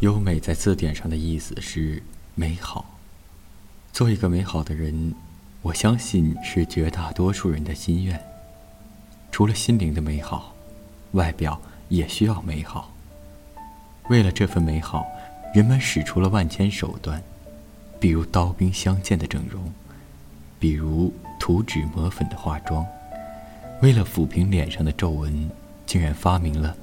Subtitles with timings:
[0.00, 2.00] 优美在字典上的意思是
[2.36, 2.98] 美好。
[3.92, 5.12] 做一个美好的人，
[5.60, 8.20] 我相信是绝大多数人的心愿。
[9.32, 10.54] 除了心灵的美好，
[11.12, 12.94] 外表也需要美好。
[14.08, 15.04] 为了这份美好，
[15.52, 17.20] 人们使出了万千手段，
[17.98, 19.72] 比如刀兵相见的整容，
[20.60, 22.86] 比如涂脂抹粉的化妆。
[23.82, 25.50] 为了抚平脸上的皱纹，
[25.86, 26.76] 竟然发明了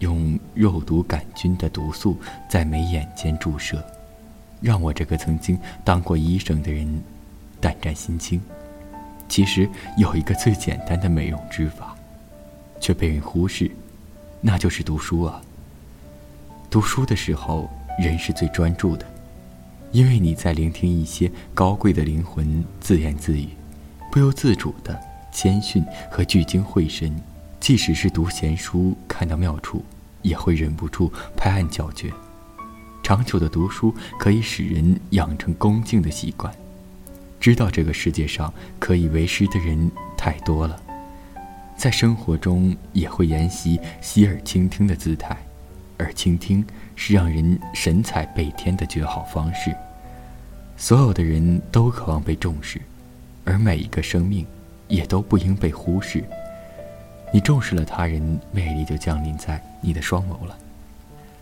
[0.00, 2.16] 用肉毒杆菌的毒素
[2.48, 3.84] 在眉眼间注射，
[4.60, 7.02] 让我这个曾经当过医生的人
[7.60, 8.40] 胆战心惊。
[9.28, 11.94] 其实有一个最简单的美容之法，
[12.78, 13.70] 却被人忽视，
[14.40, 15.40] 那就是读书啊。
[16.70, 19.06] 读书的时候，人是最专注的，
[19.92, 23.48] 因为你在聆听一些高贵的灵魂自言自语，
[24.10, 25.00] 不由自主的
[25.32, 27.14] 谦逊和聚精会神。
[27.60, 29.82] 即使是读闲书，看到妙处，
[30.24, 32.12] 也会忍不住拍案叫绝。
[33.04, 36.52] 长久的读书可以使人养成恭敬的习惯。
[37.38, 40.82] 知道这个世界上可以为师的人太多了，
[41.76, 45.36] 在生活中也会沿袭洗耳倾听的姿态，
[45.98, 46.64] 而倾听
[46.96, 49.76] 是让人神采倍添的绝好方式。
[50.78, 52.80] 所有的人都渴望被重视，
[53.44, 54.46] 而每一个生命
[54.88, 56.24] 也都不应被忽视。
[57.34, 60.56] 你重视了他人，魅力就降临在你的双眸了。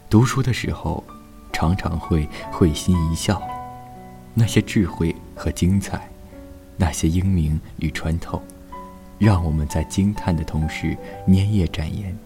[0.08, 1.04] 读书的时候，
[1.52, 3.42] 常常会会心一笑。
[4.32, 6.08] 那些智慧和精彩，
[6.78, 8.42] 那些英明与穿透，
[9.18, 12.16] 让我们在惊叹的同时粘液展颜。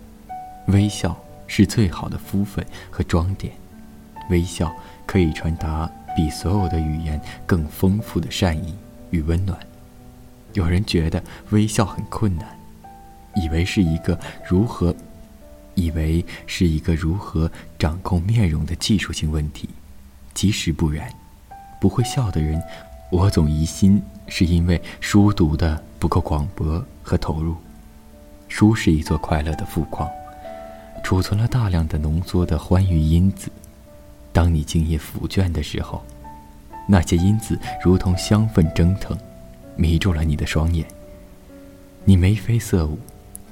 [0.69, 3.53] 微笑是最好的敷粉和装点，
[4.31, 4.73] 微笑
[5.07, 8.77] 可以传达比所有的语言更丰富的善意
[9.11, 9.59] 与温暖。
[10.53, 12.56] 有人觉得微笑很困难，
[13.37, 14.95] 以为是一个如何，
[15.75, 19.69] 以为是一个如何掌控面容的技术性问题，
[20.35, 21.09] 其实不然。
[21.79, 22.61] 不会笑的人，
[23.11, 27.55] 我总疑心是因为书读的不够广博和投入。
[28.49, 30.09] 书是一座快乐的富矿，
[31.05, 33.51] 储存了大量的浓缩的欢愉因子。
[34.33, 36.03] 当你静夜抚卷的时候，
[36.89, 39.17] 那些因子如同香氛蒸腾，
[39.77, 40.87] 迷住了你的双眼。
[42.05, 42.99] 你眉飞色舞，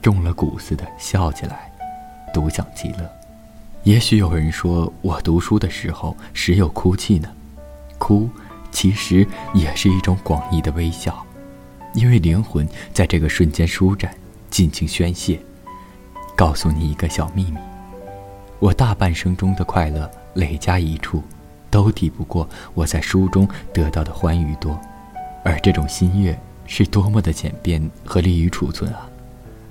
[0.04, 1.72] 中了蛊似的笑起来，
[2.34, 3.10] 独享其乐。
[3.84, 7.26] 也许有人说我读书的时候时有哭泣呢。
[7.96, 8.28] 哭，
[8.70, 11.24] 其实也是一种广义的微笑，
[11.94, 14.14] 因为灵魂在这个瞬间舒展，
[14.50, 15.40] 尽情宣泄。
[16.36, 17.56] 告诉你一个小秘密：
[18.58, 21.22] 我大半生中的快乐累加一处，
[21.70, 24.78] 都抵不过我在书中得到的欢愉多。
[25.42, 29.08] 而这种心悦是多么的简便和利于储存啊！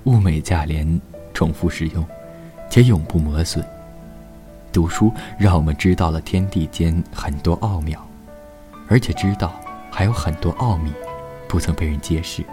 [0.04, 1.00] 物美价廉，
[1.32, 2.04] 重复使用，
[2.68, 3.64] 且永不磨损。
[4.72, 8.04] 读书让我们知道了天地间很多奥妙。
[8.86, 9.58] 而且知道
[9.90, 10.92] 还有很多奥秘，
[11.48, 12.44] 不曾被人揭示，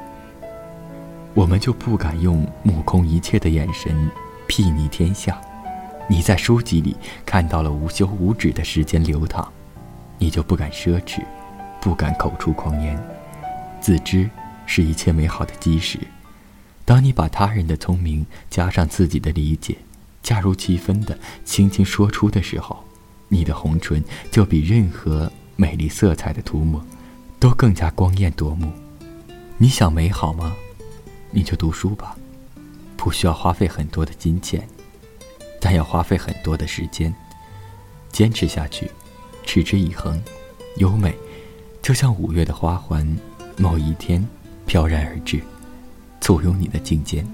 [1.34, 4.09] 我们就不敢用目空一切的眼神
[4.47, 5.40] 睥睨天下。
[6.07, 6.95] 你在书籍里
[7.25, 9.45] 看到了无休无止的时间流淌，
[10.17, 11.22] 你就不敢奢侈，
[11.81, 12.97] 不敢口出狂言。
[13.81, 14.29] 自知
[14.66, 16.00] 是一切美好的基石。
[16.86, 19.78] 当你把他人的聪明加上自己的理解，
[20.22, 22.84] 加入气氛的轻轻说出的时候，
[23.28, 25.31] 你的红唇就比任何。
[25.58, 26.84] 美丽色彩的涂抹，
[27.40, 28.72] 都更加光艳夺目。
[29.59, 30.56] 你想美好吗？
[31.30, 32.18] 你就读书吧，
[32.97, 34.68] 不需要花费很多的金钱，
[35.59, 37.14] 但要花费很多的时间。
[38.12, 38.90] 坚持下去，
[39.46, 40.20] 持之以恒，
[40.78, 41.16] 优美，
[41.80, 43.16] 就像五月的花环，
[43.58, 44.28] 某一天
[44.66, 45.44] 飘然而至，
[46.22, 47.26] 簇拥你的颈间。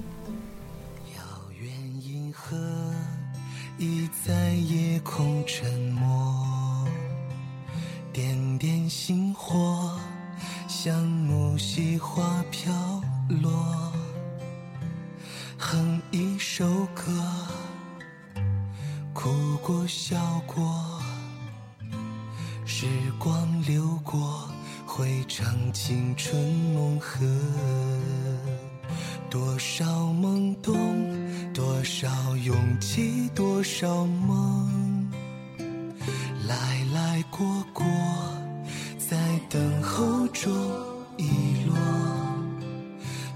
[1.13, 1.21] 遥
[1.59, 1.69] 远
[2.01, 2.57] 银河
[3.77, 6.87] 已在夜空沉默。
[8.13, 9.95] 点点星火，
[10.67, 12.73] 像木樨花飘
[13.41, 13.93] 落。
[15.57, 17.11] 哼一首歌，
[19.13, 19.29] 哭
[19.61, 20.99] 过笑过，
[22.65, 22.87] 时
[23.19, 24.49] 光流过，
[24.85, 26.41] 回唱青春
[26.73, 27.19] 梦和。
[29.67, 35.11] 多少懵懂，多少勇气，多少梦。
[36.47, 36.55] 来
[36.93, 37.85] 来过过，
[38.97, 39.17] 在
[39.49, 40.49] 等候中
[41.17, 41.75] 遗落，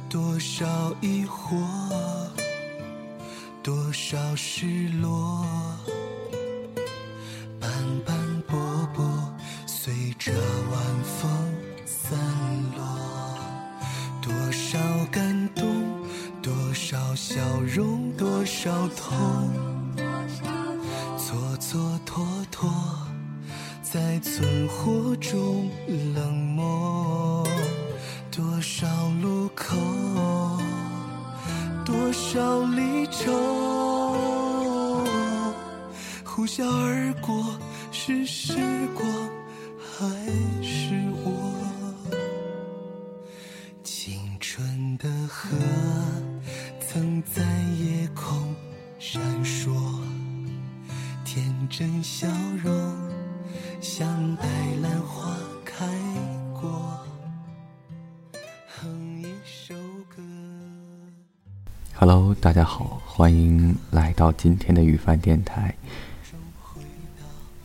[0.09, 0.65] 多少
[1.01, 1.61] 疑惑，
[3.61, 5.45] 多少失落，
[17.33, 19.49] 笑容，多少痛，
[21.17, 22.67] 蹉蹉跎。
[24.21, 25.69] 存活中
[26.13, 27.47] 冷漠。
[28.29, 28.85] 多少
[29.21, 29.77] 路口，
[31.85, 33.31] 多少离愁，
[36.25, 37.45] 呼啸而过，
[37.93, 38.53] 是时
[38.93, 39.07] 光
[39.79, 40.05] 还
[40.61, 41.10] 是
[46.93, 47.41] 曾在
[47.79, 48.53] 夜空
[48.99, 49.71] 闪烁，
[51.23, 52.27] 天真笑
[52.61, 52.73] 容，
[53.79, 54.43] 像白
[54.81, 55.33] 兰花
[55.63, 55.87] 开
[56.51, 56.99] 过。
[58.67, 59.73] 哼一首
[60.09, 60.21] 歌。
[61.93, 65.73] Hello，大家好，欢迎来到今天的雨帆电台。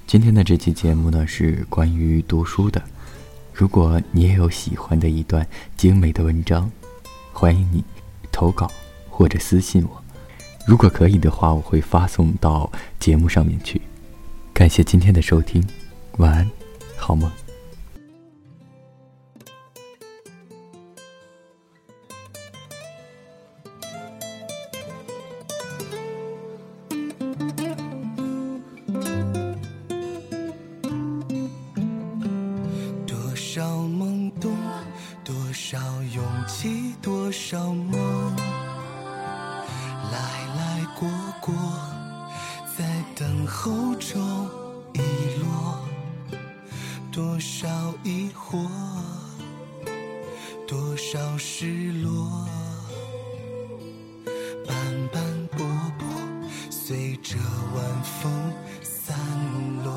[0.07, 2.81] 今天的这期节目呢是关于读书的。
[3.53, 5.45] 如果你也有喜欢的一段
[5.77, 6.71] 精美的文章，
[7.33, 7.83] 欢迎你
[8.31, 8.71] 投稿
[9.17, 10.05] 或者私信我。
[10.67, 12.71] 如果可以的话，我会发送到
[13.01, 13.81] 节目上面去。
[14.53, 15.67] 感谢今天的收听，
[16.19, 16.51] 晚安，
[16.99, 17.31] 好梦。
[33.07, 34.55] 多少懵懂，
[35.25, 35.79] 多少
[36.15, 37.73] 勇气，多少
[40.99, 41.07] 过
[41.43, 41.55] 过，
[42.77, 44.49] 在等候中
[44.95, 45.01] 遗
[45.43, 45.85] 落。
[47.13, 47.69] 多少
[48.03, 48.67] 疑惑，
[50.67, 52.47] 多少失落，
[54.67, 54.77] 斑
[55.13, 55.23] 斑
[55.53, 55.67] 驳
[55.99, 56.07] 驳，
[56.71, 57.37] 随着
[57.75, 58.53] 晚风
[58.83, 59.15] 散
[59.85, 59.93] 落。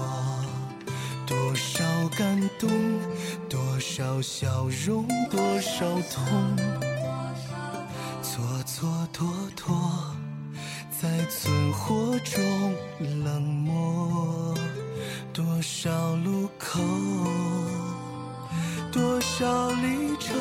[1.25, 1.83] 多少
[2.17, 2.69] 感动，
[3.47, 6.57] 多少笑容，多少痛，
[8.21, 9.78] 蹉蹉跎跎，
[11.29, 12.43] 存活中
[13.23, 14.55] 冷漠。
[15.31, 16.81] 多少路口，
[18.91, 20.33] 多少离愁，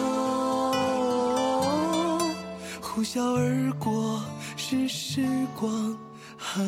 [2.80, 4.20] 呼啸而过，
[4.56, 5.24] 是时
[5.54, 5.96] 光
[6.36, 6.62] 还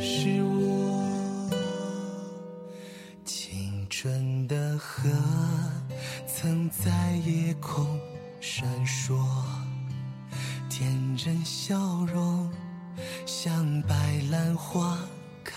[0.00, 1.50] 是我？
[3.24, 5.10] 青春的河，
[6.26, 7.84] 曾在夜空
[8.40, 9.18] 闪烁，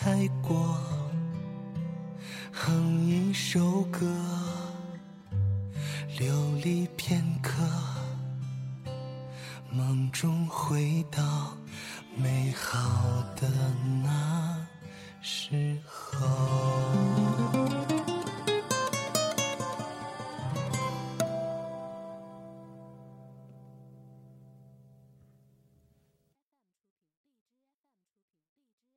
[0.02, 0.78] 开过。
[2.54, 4.08] 哼一首歌，
[6.18, 7.52] 流离片刻，
[9.70, 11.54] 梦中回到
[12.16, 13.50] 美好的
[14.02, 14.66] 那
[15.22, 15.69] 时